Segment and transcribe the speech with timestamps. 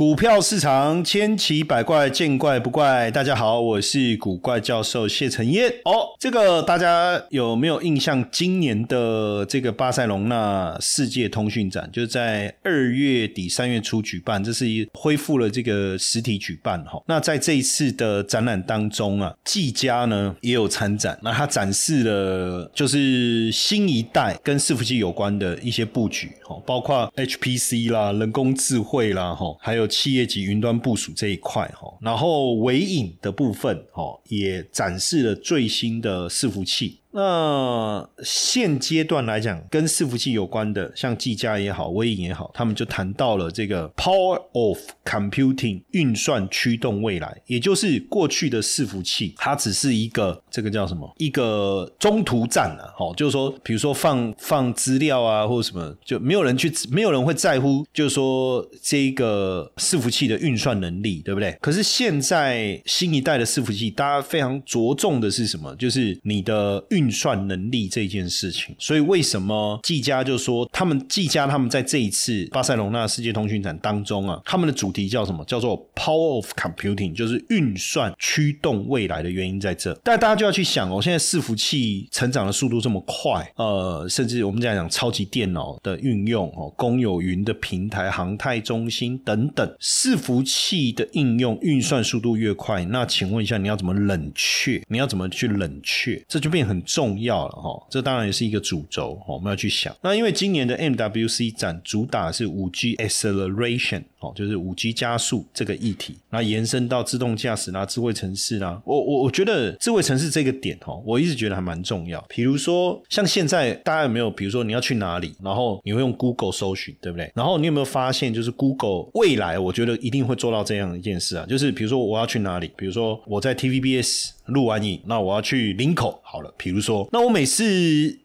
[0.00, 3.10] 股票市场千奇百怪，见怪不怪。
[3.10, 5.68] 大家好，我是古怪教授谢承彦。
[5.84, 8.26] 哦，这个大家有没有印象？
[8.32, 16.98] 今年的这个巴塞隆纳世界通讯展，就是在二月底三月初举办，这是一恢复了这个实体举办哈。
[17.06, 29.89] 那在这一次的展览当中啊，技嘉呢也有参展，那它展示了就是新一代跟伺服器有关的一些布局哈，包括 HPC 啦、人工智慧啦哈，还有。
[29.90, 36.99] 企业级云端部署这一块哈，然后尾影的部分哈，也展示了最新的伺服器。
[37.12, 51.12] 那现阶段来讲，跟伺服器有关的，像技嘉也好，微影也好，他们就谈到了这个 Power of Computing 运算驱动未来，也就是过去的伺服器，它只是一个这个叫什么？
[51.18, 61.56] 一个中途站啊，哦，就是说，比如说放放资料啊，或者什么，就没有人去，没有人会在乎，就是说这个伺服器的运算能力，对不对？
[61.60, 65.74] 可是现在新一代的伺服器，大家非常着重的是什么？
[65.76, 75.42] 就是你的运运算能力这件事情，所以为什么技嘉就说他们技嘉他们在这一次巴塞隆纳世界通讯展当中啊，他们的主题叫什么？
[75.46, 79.98] 叫做 Power of Computing，就是运算驱动未来的原因在这。
[80.04, 94.82] 但大家就要去想哦，现在伺服器成长的速度这么快，呃，甚至我们讲讲超级电脑的运用哦，公有云的平台、航太中心等等，伺服器的应用运算速度越快，那请问一下，你要怎么冷却？
[94.88, 96.22] 你要怎么去冷却？
[96.28, 96.78] 这就变很。
[96.92, 99.94] 重要了哈，这当然也是一个主轴，我们要去想。
[100.02, 104.02] 那因为今年的 MWC 展主打是五 G acceleration。
[104.20, 112.22] 哦，就是五 G 加速这个议题，那延伸到自动驾驶啦、智慧城市啦，我我我觉得智慧城市这个点哦，我一直觉得还蛮重要。
[112.28, 117.32] 比如说，像现在大家有没有，比如说你要去哪里，然后你会用 Google 搜寻，对不对？
[117.34, 127.64] 然后你有没有发现，就是 Google 未来，我觉得一定会做到这样一件事啊，就是比如说我要去哪里，比如说我在 TVBS 录完影，那我要去林口，好了，比如说，那我每次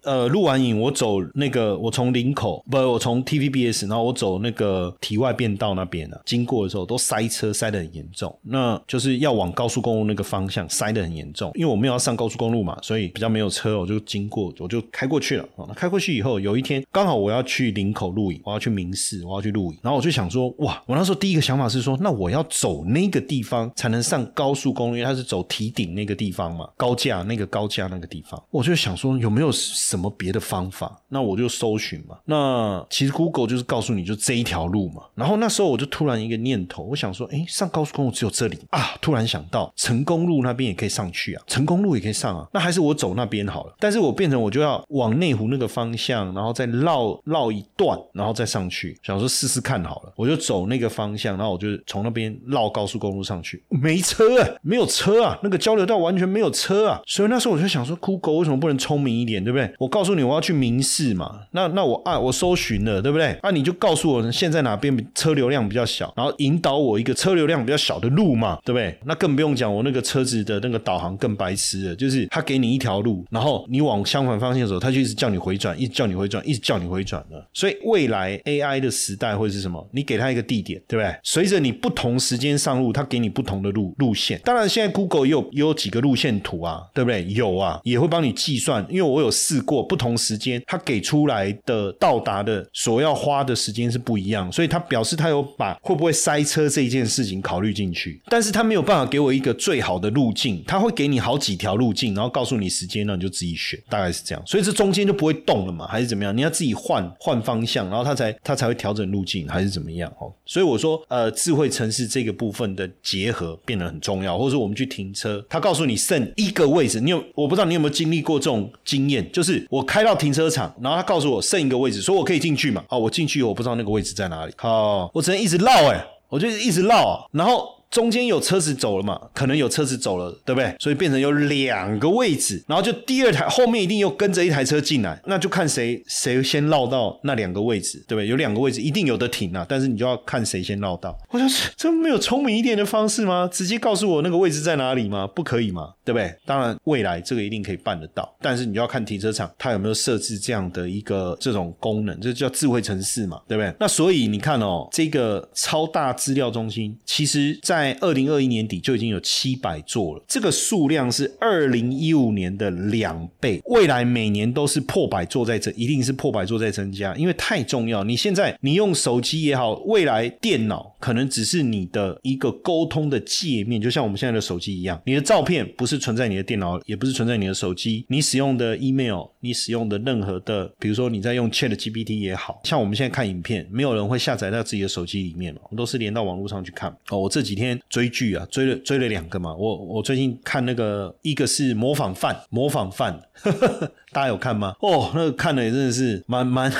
[0.04, 5.86] 呃录完影，我走那个，我从林口不，我从 TVBS，然后我走那个体外变道那。
[5.86, 8.36] 边啊，经过的时候都塞车，塞得很严重。
[8.42, 15.48] 那就是要往高速公路那个方向塞得很严重，因为我没有要上高速公路嘛，所以比较没有车，我就经过，我就开过去了。
[15.56, 31.02] 那开过去以后，有一天刚好我要去林口录影，我要去明市，我要去录影，然后我就想说，哇，我那时候第一个想法是说，那我要走那个地方才能上高速公路，因为它是走提顶那个地方嘛，高架那个高架那个地方，我就想说有没有什么别的方法？
[31.10, 32.18] 那我就搜寻嘛。
[32.26, 35.04] 那其实 Google 就是告诉你就这一条路嘛。
[35.16, 35.86] 然后那时候我就。
[35.96, 38.98] 突然一个念头，我想说，哎，上高速公路只有这里啊！
[39.00, 43.76] 突然想到成功路那边也可以上去啊，成功路也可以上啊，那还是我走那边好了。
[43.80, 49.00] 但是我变成我就要往内湖那个方向，然后再绕绕一段，然后再上去。
[49.04, 53.64] 想说试试看好了，我就走那个方向，然后我就从那边绕高速公路上去。
[53.70, 57.02] 没车哎，没有车啊，那个交流道完全没有车啊。
[57.06, 59.72] 所以那时候我就想说，Google 为什么不能聪明一点，对不对？
[59.80, 63.34] 我告诉你我要去明示嘛，那那我啊我搜寻了，对不对？
[63.42, 68.98] 啊你就告诉我现在哪边车流量比较小，然后引导我一个车流量比较小的路嘛，对不对？
[69.06, 77.46] 那更不用讲，我那个车子的那个导航更白痴了，就是他给你一条路，然后你往相反方向走，他就一直叫你回转，一直叫你回转，一直叫你回转的。
[77.54, 79.88] 所以未来 AI 的时代会是什么？
[79.92, 81.16] 你给他一个地点，对不对？
[81.24, 84.40] 随着你不同时间上路，他给你不同的路路线。
[84.44, 87.24] 当然，现在 Google 也有也有几个路线图啊，对不对？
[87.28, 96.12] 有啊，也会帮你计算，因为我有试过不同时间，他给出来的到达的所要花的时间是不一样，所以他表示他有把会不会。
[96.16, 104.42] 塞车这一件事情考虑进去，但是他没有办法给我一个最好的路径，他会给你好几条路径，然后告诉你时间，那你就自己选，大概是这样。
[104.44, 106.36] 所以这中间就不会动了嘛，还是怎么样？
[106.36, 110.12] 你要自己换换方向，然后他才他才会调整路径，还是怎么样？
[110.20, 122.82] 哦，所以我说，呃，智慧城市这个部分的结合变得很重要，或者说我们去停车，他告告诉你剩一个位置，你有我不知道你有没有经历过这种经验，就是我开到停车场，然后他告诉我剩一个位置，说我可以进去嘛？
[122.88, 126.02] 哦，我进去我不知道那个位置在哪里，好，我只能一直绕哎。
[126.30, 127.75] 我就一直绕，然后。
[127.90, 129.20] 中间有车子走了嘛？
[129.34, 130.76] 可能有车子走了，对不对？
[130.80, 138.28] 所以变成有两个位置，然后就第二台后面一定又跟着一台车进来，那就看谁谁先绕到那两个位置，对不对？
[138.28, 141.18] 有两个位置一定有的停啊，但是你就要看谁先绕到。
[141.30, 143.50] 我想这没有聪明一点的方式吗？
[143.52, 145.26] 直接告诉我那个位置在哪里吗？
[145.28, 145.94] 不可以吗？
[146.04, 146.34] 对不对？
[146.46, 153.74] 当然未来这个一定可以办得到，但是你就要看停车场它有没有设置这样的一个这种功能，这叫智慧城市嘛，对不对？
[153.80, 168.04] 那所以你看哦，这个超大资料中心，其实在在二零二一年底就已经有七百座了，这个数量是二零一五年的两倍，未来每年都是破百座在这，一定是破百座在增加，因为太重要。
[168.04, 186.90] 你现在你用手机也好，未来电脑可能只是你的一个沟通的界面，就像我们现在的手机一样，你的照片不是存在你的电脑，也不是存在你的手机，你使用的 email，你使用的任何的，比如说你在用 Chat GPT 也好像我们现在看影片，没有人会下载到自己的手机里面嘛，都是连到网络上去看。
[187.10, 193.20] 哦，我这几天追剧啊，追了追了两个嘛，我我最近看那个一个是模仿犯，模仿犯。
[194.12, 194.76] 大家有看吗？
[194.80, 196.72] 哦，那个看的也真的是蛮蛮，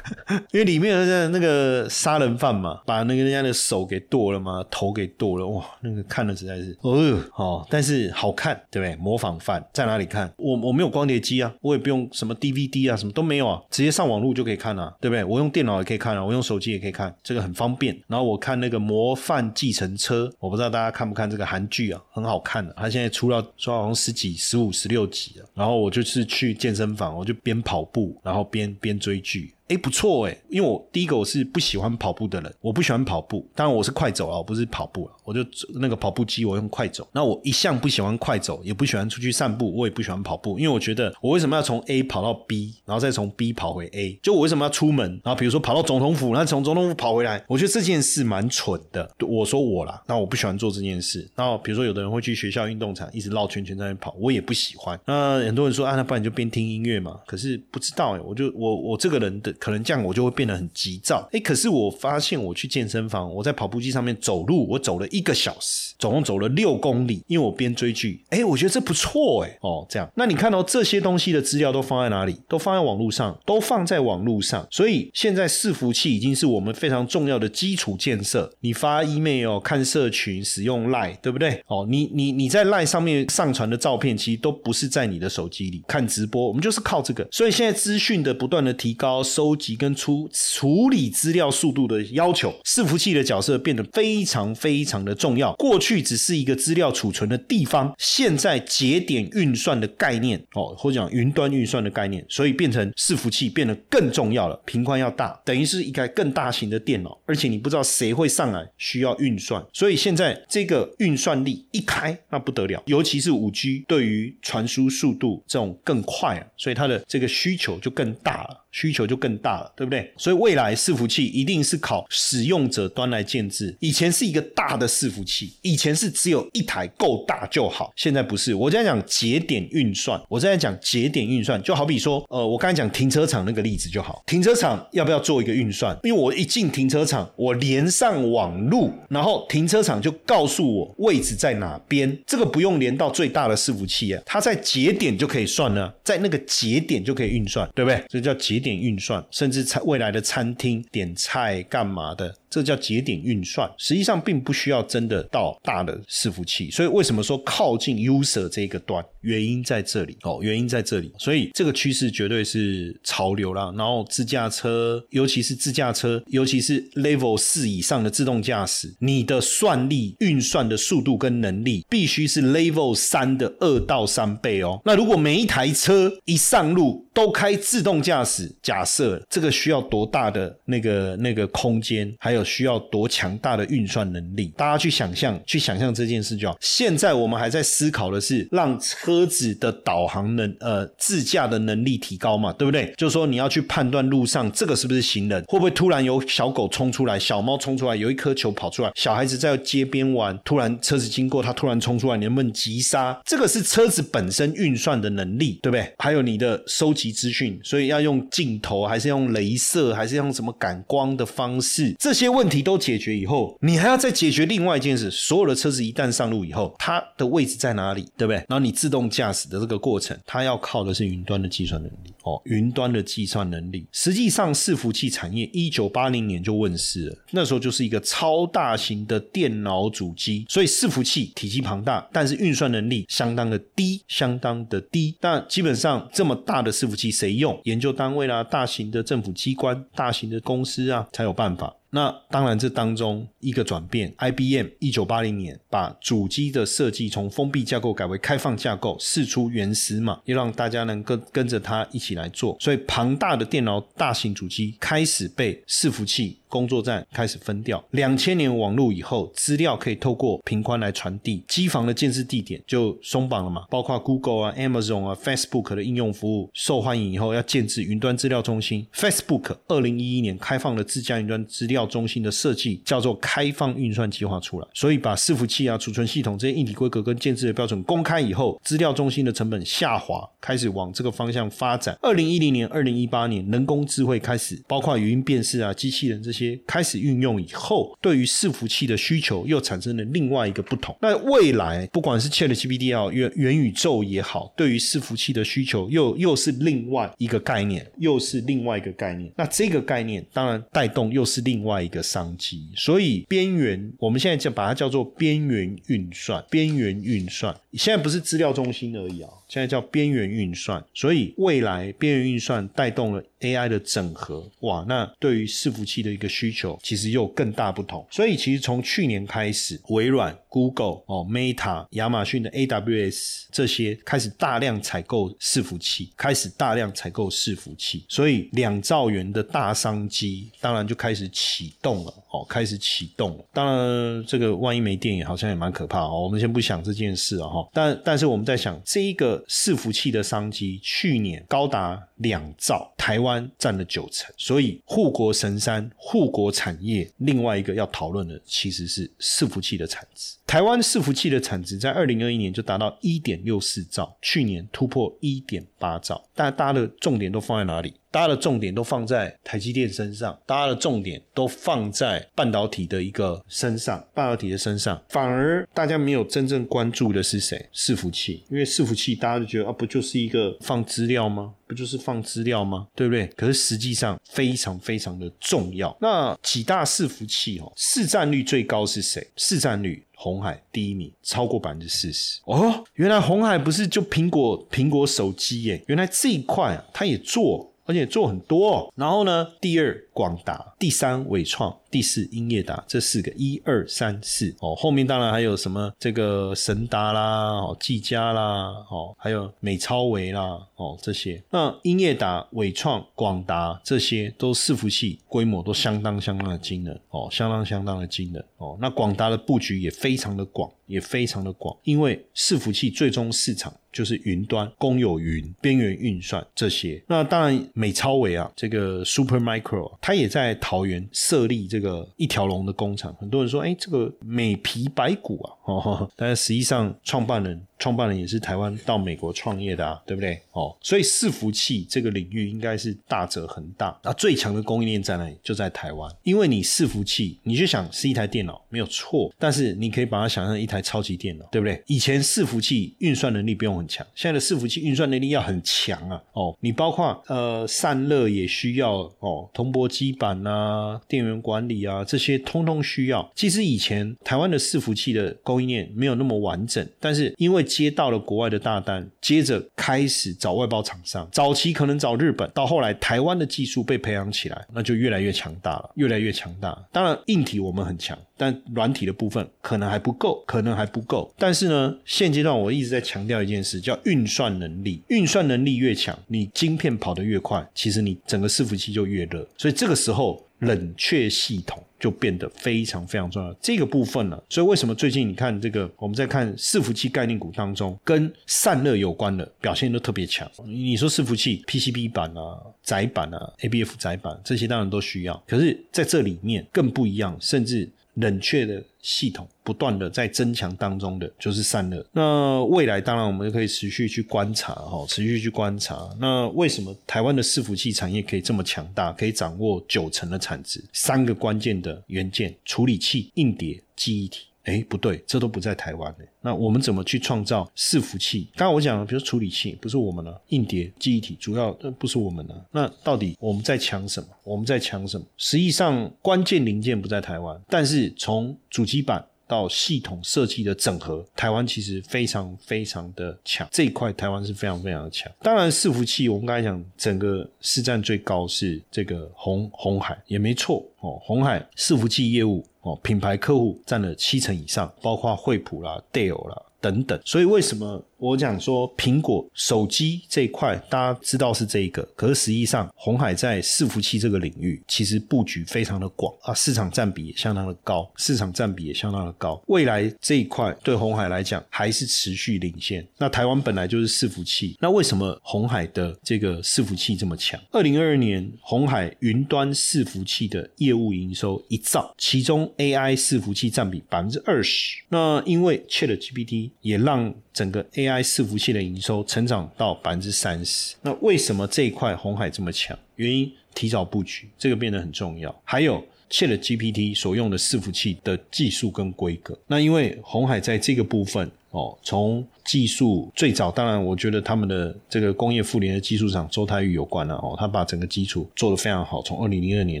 [0.52, 8.96] 因为里面的那个杀人犯嘛，把那个人家的手给剁了嘛，头给剁了，哇，那个看的实在是，哦，哦，但是好看，对不对？
[8.96, 10.32] 模仿犯在哪里看？
[10.36, 15.22] 我我没有光碟机啊，我也不用什么 DVD 啊，什么都没有啊，直接上网络就可以看啊，对不对？
[15.22, 17.96] 我用电脑也可以看啊，我用手机也可以看，这个很方便。
[18.08, 26.72] 然后我看那个模范继承车，我不知道大家看不看这个韩剧啊，很好看的，它现在出到说好像十几、十五、十六集了，然后我就是去健。
[26.72, 29.52] 身房，我就边跑步，然后边边追剧。
[29.72, 35.42] 哎，不错哎，因为我第一个我是不喜欢跑步的人，我不喜欢跑步，当然我是快走啊，我不是跑步啊，我就
[35.76, 37.08] 那个跑步机我用快走。
[37.12, 44.18] 那我一向不喜欢快走，也不喜欢出去散步，我也不喜欢跑步，因为我觉得我为什么要从 A 跑到 B，然后再从 B 跑回 A？
[44.22, 45.08] 就我为什么要出门？
[45.24, 49.10] 然后比如说跑到总统府，然后从总统府跑回来，我觉得这件事蛮蠢的。
[49.20, 51.26] 我说我啦，那我不喜欢做这件事。
[51.34, 55.00] 然后比如说有的人会去学校运动场一直绕圈圈在那跑，我也不喜欢。
[55.06, 57.18] 那很多人说啊，那不然你就边听音乐嘛？
[57.26, 60.42] 可是不知道哎，我就我我这个人的可能这样我就会变。
[60.42, 72.36] 得很急躁，哎，可是我发现我去健身房，我在跑步机上面走路，我走了一个小时，总共走了六公里，因为我边追剧，哎，我觉得这不错，哎，哦，这样，那你看到这些东西的资料都放在哪里？
[72.48, 78.52] 都放在网络上，都放在网络上，所以现在伺服器已经是我们非常重要的基础建设。
[78.62, 81.62] 你发 email、看社群、使用 Line，对不对？
[81.68, 87.24] 哦，你你你在 Line 上面上传的照片，其实都不是在你的手机里看直播，我们就是靠这个。
[87.30, 90.30] 所以现在资讯的不断的提高、收收集跟出。
[90.32, 95.52] 处理资料速度的要求，伺服器的角色变得非常非常的重要。
[95.54, 104.54] 过去只是一个资料储存的地方，现在节点运算的概念哦，或者讲云端运算的概念，所以变成伺服器变得更重要了。
[104.64, 118.61] 频宽要大，等于是一台更大型的电脑，而且你不知道谁会上来需要运算，所以现在这个运算力一开，那不得了，尤其是五 G 对于传输速度这种更快啊，所以它的这个需求就更大了。
[118.72, 120.10] 需求就更大了，对不对？
[120.16, 123.74] 所以未来伺服器一定是靠使用者端来建制。
[123.80, 128.54] 以前是一个大的伺服器，以前是只有一台够大就好，现在不是。
[128.54, 134.22] 我在讲节点运算，我在讲节点运算，就好比说，呃，我刚才讲停车场那个例子就好。
[134.26, 135.94] 停车场要不要做一个运算？
[136.02, 142.16] 因为我一进停车场，我连上网路，然后停车场就告诉我位置在哪边。
[142.26, 148.02] 这个不用连到最大的伺服器啊，它在节点就可以算呢，在那个节点就可以运算，对不对？
[148.08, 148.61] 这叫节。
[148.62, 152.36] 点运算，甚至餐未来的餐厅点菜干嘛的？
[152.52, 159.02] 这叫节点运算，实际上并不需要真的到大的伺服器，所以为什么说靠近 user 这个端？
[159.22, 163.72] 原因在这里哦，原因在这里，所以这个趋势绝对是潮流啦。
[163.78, 174.78] 然后自驾车，尤其是自驾车，尤其是 level 四以上的自动驾驶，你的算力运算的速度跟能力必须是 level 三的二到三倍哦。
[174.84, 184.52] 那如果每一台车一上路都开自动驾驶，假设这个需要多大的那个那个空间，还有需要多强大的运算能力？
[184.56, 186.56] 大家去想象，去想象这件事就好。
[186.60, 192.92] 现在我们还在思考的是让车子的导航能呃自驾的能力提高嘛，对不对？
[192.96, 203.20] 就是说你要去判断路上这个是不是行人，会不会突然有小狗冲出来，小猫冲出来，有一颗球跑出来，小孩子在街边玩，突然车子经过，它突然冲出来，你能不能急刹？
[203.24, 205.92] 这个是车子本身运算的能力，对不对？
[205.98, 211.94] 还有你的收集资讯，所以要用镜头，还是用镭射，还是用什么感光的方式？
[212.00, 212.31] 这些。
[212.32, 218.36] 问题都解决以后，你还要再解决另外一件事：所有的车子一旦上路以后，它的位置在哪里，对不对？
[218.48, 223.86] 然后你自动驾驶的这个过程，它要靠的是云端的计算能力哦，云端的计算能力。
[223.92, 235.14] 实际上，伺服器产业一九八零年就问世了，那时候就是一个超大型的电脑主机，所以伺服器体积庞大，但是运算能力相当的低，相当的低。
[235.20, 237.60] 那基本上这么大的伺服器谁用？
[237.64, 241.74] 研究单位啦，大型的政府机关、大型的公司啊，才有办法。
[241.94, 252.56] 那当然，这当中一个转变，IBM 一九八零年把主机的设计从封闭架构改为开放架构，试出原始码，也让大家能跟跟着它一起来做。
[252.60, 256.38] 所以庞大的电脑、大型主机开始被伺服器。
[256.52, 268.86] 工作站开始分掉，两千年网络以后，资料可以透过频宽来传递，机房的建设地点就松绑了嘛，包括 Google 啊、Amazon 啊、Facebook 的应用服务受欢迎以后，要建置云端资料中心。
[268.94, 281.98] Facebook 二零一一年开放了自家云端资料中心的设计，叫做开放运算计划出来，所以把伺服器啊、储存系统这些硬体规格跟建制的标准公开以后，资料中心的成本下滑，开始往这个方向发展。
[282.02, 286.58] 二零一零年、二零一八年，人工智慧开始，包括语音辨识啊、机器人这些。
[286.66, 290.96] 开始运用以后，对于伺服器的需求又产生了另外一个不同。
[291.00, 299.30] 那未来不管是 ChatGPT 也好，元元宇宙也好，对于伺服器的需求又又是另外一个概念，又是另外一个概念。
[299.36, 302.68] 那这个概念当然带动又是另外一个商机。
[302.74, 307.54] 所以边缘，我们现在就把它叫做边缘运算，边缘运算。
[307.74, 310.82] 现在不是资料中心而已啊，现在叫边缘运算。
[310.94, 318.06] 所以未来边缘运算带动了 AI 的整合，哇，那对于伺服器的一个需求，其实又更大不同。
[318.10, 333.44] 所以其实从去年开始，微软、Google、哦 Meta、亚马逊的 AWS 这些开始大量采购伺服器，开始大量采购伺服器，所以两兆元的大商机当然就开始启动了，哦，开始启动了。
[333.52, 336.22] 当然，这个万一没电，也好像也蛮可怕哦。
[336.22, 337.68] 我们先不想这件事啊，哈。
[337.72, 342.11] 但但是我们在想，这一个伺服器的商机，去年高达 Yeah.
[342.22, 350.36] 两兆，台湾占了九成，所以护国神山、护国产业，另外一个要讨论的其实是伺服器的产值。
[350.46, 356.22] 台湾伺服器的产值在二零二一年就达到一点六四兆，去年突破一点八兆。
[356.34, 357.94] 但大家的重点都放在哪里？
[358.10, 367.70] 大家的重点都放在台积电身上，大家的重点都放在半导体的一个身上，半导体的身上，反而大家没有真正关注的是谁？
[367.74, 371.54] 伺服器，因为伺服器大家就觉得啊，不就是一个放资料吗？
[371.66, 372.88] 不就是放资料吗？
[372.96, 373.28] 对不对？
[373.36, 375.96] 可是实际上非常非常的重要。
[376.00, 379.24] 那几大伺服器哦，市占率最高是谁？
[379.36, 382.40] 市占率，红海第一名，超过百分之四十。
[382.46, 385.80] 哦，原来红海不是就苹果苹果手机耶？
[385.86, 387.68] 原来这一块啊，它也做。
[387.84, 398.42] 而且做很多，然后呢，第二广达，第三伟创，第四英业达，这四个一二三四哦，后面当然还有什么这个神达啦，哦，技嘉啦，
[398.90, 401.42] 哦，还有美超维啦，哦，这些。
[401.50, 408.76] 那英业达、伟创、广达这些都伺服器规模都相当相当的惊人哦，相当相当的惊人哦。
[408.80, 413.72] 那广达的布局也非常的广，也非常的广，因为伺服器最终市场。
[413.92, 417.04] 就是云端、公有云、边缘运算这些。
[417.06, 423.14] 那当然，美超维啊，这个 Super Micro，他也在桃园设立这个一条龙的工厂。
[423.18, 427.64] 很多人说，哎，这个美皮白骨啊，哦，但是实际上创办人。
[427.82, 430.40] 创办人也是台湾到美国创业的啊，对不对？
[430.52, 433.98] 哦，所以伺服器这个领域应该是大者恒大。
[434.04, 435.36] 那最强的供应链在哪里？
[435.42, 436.08] 就在台湾。
[436.22, 441.82] 因为你伺服器，你就想是一台电脑没有错，但是你可以把它想象一台超级电脑，对不对？
[441.88, 446.22] 以前伺服器运算能力不用很强，现在的伺服器运算能力要很强啊。
[446.34, 453.28] 哦，你包括呃散热也需要哦，铜箔基板啊、电源管理啊这些通通需要。
[453.34, 461.28] 其实以前台湾的伺服器的供应链没有那么完整，但是因为接到了国外的大单，接着开始找外包厂商。
[461.32, 466.76] 早期可能找日本，到后来台湾的技术被培养起来，那就越来越强大了，越来越强大。
[466.92, 471.32] 当然，硬体我们很强，但软体的部分可能还不够，可能还不够。
[471.38, 475.02] 但是呢，现阶段我一直在强调一件事，叫运算能力。
[475.08, 479.46] 运算能力越强，你晶片跑得越快，其实你整个伺服器就越热。
[479.56, 480.42] 所以这个时候。
[480.62, 490.50] 冷却系统就变得非常非常重要，这个部分呢，所以为什么最近你看这个，我们在看伺服器概念股当中，跟散热有关的表现都特别强。
[490.64, 497.88] 你说伺服器 PCB 板啊、窄板啊、ABF 窄板这些当然都需要，可是在这里面更不一样，甚至。
[498.14, 502.04] 冷却的系统不断的在增强当中的就是散热。
[502.12, 506.08] 那未来当然我们可以持续去观察哈，持续去观察。
[506.20, 510.82] 那为什么台湾的伺服器产业可以这么强大，可以掌握九成的产值？
[510.92, 514.46] 三个关键的元件：处理器、硬碟、记忆体。
[514.64, 516.24] 哎，不对，这都不在台湾呢。
[516.40, 518.48] 那我们怎么去创造伺服器？
[518.54, 522.66] 刚刚我讲了，比如处理器不是我们的，硬碟、记忆体主要不是我们的。
[522.70, 524.28] 那到底我们在抢什么？
[524.44, 525.26] 我们在抢什么？
[525.36, 529.24] 实际上关键零件不在台湾，但是从主机板。
[529.52, 535.30] 到系统设计的整合，台湾其实非常非常的强，这一块台湾是非常非常的强。
[535.42, 547.20] 当然，伺服器我们刚才讲，整个市占最高是这个红红海，也没错哦，红海伺服器业务哦，品牌客户占了七成以上，包括惠普啦、Dell 啦等等。
[547.22, 548.02] 所以为什么？
[548.22, 559.60] 我讲说，苹果手机这一块，大家知道是这一个，可是实际上，红海在伺服器这个领域，其实布局非常的广啊，市场占比也相当的高，市场占比也相当的高。
[559.66, 563.04] 未来这一块对红海来讲，还是持续领先。
[563.18, 567.60] 那台湾本来就是伺服器，那为什么红海的这个伺服器这么强？
[567.72, 575.02] 二零二二年，红海云端伺服器的业务营收一兆，其中 AI 伺服器占比百分之二十。
[575.08, 582.98] 那因为 Chat GPT 也让整个 AI 伺服器的营收成长到百分之三十，那为什么这一块红海这么强？
[583.14, 585.54] 原因提早布局，这个变得很重要。
[585.62, 599.20] 还有 Chat GPT 所用的伺服器的技术跟规格，那因为红海在这个部分哦，从技术最早，当然我觉得他们的这个工业富联的技术长周泰玉有关了哦，他把整个基础做得非常好。
[599.22, 600.00] 从二零零二年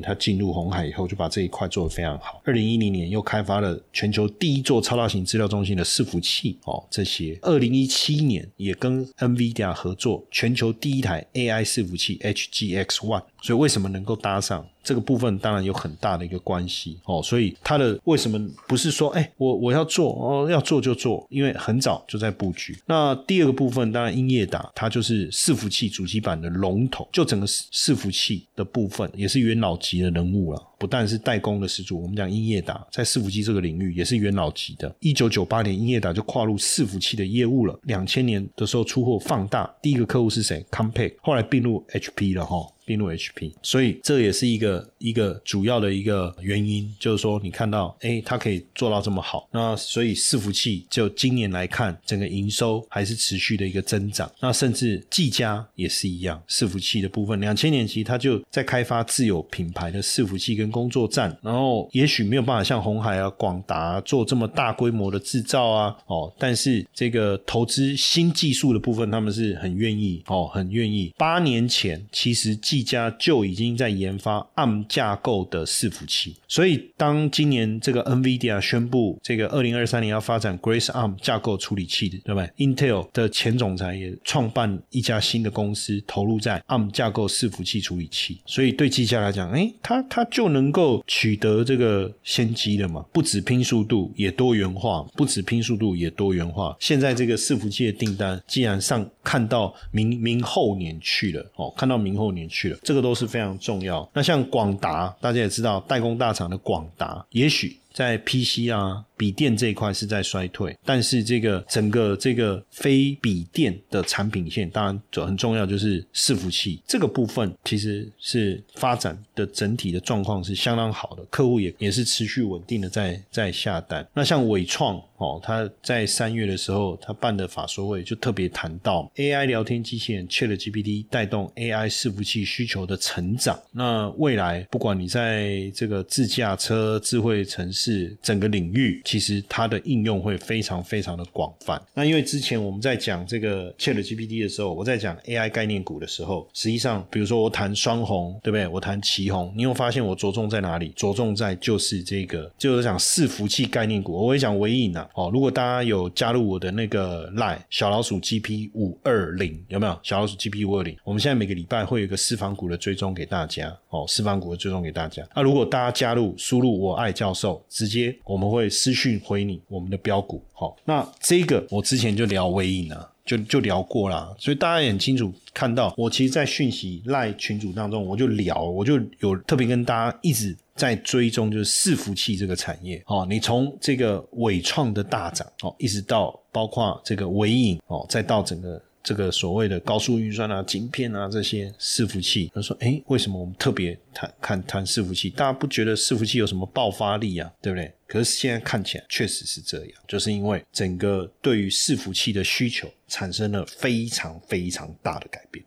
[0.00, 2.40] 他进入红海以后，就把这一块做得非常好。
[2.44, 7.36] 二零一零年又开发了全球第一座超大型资料中心的伺服器哦，这些。
[7.42, 17.20] 二零一七年也跟 NVIDIA 合作全球第一台 AI 伺服器 HGX One，所以为什么能够搭上这个部分，当然有很大的一个关系哦。
[17.20, 18.38] 所以它的为什么
[18.68, 22.51] 不是说哎我我要做哦要做就做，因为很早就在布。
[22.86, 30.62] 那第二个部分，当然英业达它就是伺服器主机板的龙头，就整个伺伺服器的部分也是元老级的人物了。
[30.82, 34.92] 不但是代工的始祖，我们讲英业达在伺服器这个领域也是元老级的。
[34.98, 37.78] 一九九八年，英业达就跨入伺服器的业务了。
[37.84, 42.66] 两千年的时候出货放大，第一个客户是谁？Compaq，后来并入 HP 了哈。
[42.84, 71.12] 并入 HP，所以这也是一个一个主要的一个原因，就是说你看到，哎，它可以做到这么好，那所以伺服器就今年来看，整个营收还是持续的一个增长，那甚至技嘉也是一样，伺服器的部分，两千年其实它就在开发自有品牌的伺服器跟工作站，然后也许没有办法像红海啊、广达做这么大规模的制造啊，哦，但是这个投资新技术的部分，他们是很愿意哦，很愿意。
[71.18, 72.58] 八年前其实。
[72.62, 93.04] 技嘉就已经在研发 ARM 架构的伺服器，所以当今年这个 NVIDIA 宣布这个二零二三年要发展 Grace ARM 架构处理器的，对不对？Intel 的前总裁也创办一家新的公司，投入在 ARM 架构伺服器处理器，所以对技嘉来讲，哎，它它就能能够取得这个先机的嘛？
[93.12, 96.76] 不止拼速度，也多元化；不止拼速度，也多元化。
[96.78, 102.78] 现在这个伺服器的订单，既然上看到明明后年去了，哦，看到明后年去了。
[102.82, 104.08] 这个都是非常重要。
[104.14, 109.04] 那像广达，大家也知道，代工大厂的广达，也许在 PC 啊。
[109.14, 124.04] 笔电这一块是在衰退，但是这个整个这个非笔电的产品线，当然很很重要，就是伺服器这个部分，其实是发展的整体的状况是相当好的，客户也也是持续稳定的在在下单。
[124.12, 133.58] 那像伟创哦，他在三月的时候，他办的法说会就特别谈到 AI 聊天机器人 Chat GPT 带动 AI 伺服器需求的成长。
[133.70, 141.80] 那未来不管你在这个自驾车、智慧城市整个领域，其实它的应用会非常非常的广泛。
[141.94, 148.66] 那因为之前我们在讲这个 Chat GPT 的时候，我在讲 AI 概念股的时候，实际上，比如说我谈双红，对不对？
[148.66, 150.88] 我谈旗红，你有发现我着重在哪里？
[150.96, 154.12] 着重在就是这个，就是讲伺服器概念股。
[154.12, 159.98] 我会讲微影啊，哦，如果大家有加入我的那个 Line 小老鼠 GP 五二零，有没有？
[160.04, 165.26] 小老鼠 GP 五二零，我们现在每个礼拜会有一个私房股的追踪给大家，哦，私房股的追踪给大家。
[165.34, 168.92] 那如果大家加入，输入我爱教授，直接我们会私。
[168.92, 188.80] 讯回你我们的标股，好，那这个我之前就聊微影了，就就聊过啦，所以大家也很清楚看到，我其实，在讯息赖群组当中，我就聊，我就有特别跟大家一直在追踪，就是伺服器这个产业，哦，你从这个伟创的大涨，哦，一直到包括这个微影，哦，再到整个。
[189.02, 195.30] 这个所谓的高速运算啊、晶片啊这些伺服器，他说：“哎，为什么我们特别谈看谈伺服器？
[195.30, 197.50] 大家不觉得伺服器有什么爆发力啊？
[197.60, 197.92] 对不对？
[198.06, 205.64] 可是现在看起来确实是这样，就是因为整个对于伺服器的需求产生了非常非常大的改变。”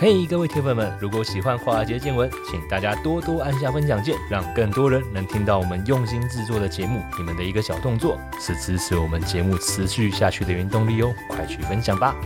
[0.00, 7.00] 嘿，各位铁粉们，如果喜欢华尔街见闻，请大家多多按下分享键，让更多人能听到我们用心制作的节目。
[7.16, 11.14] 你们的一个小动作，是支持我们节目持续下去的原动力哦！
[11.28, 12.16] 快去分享吧。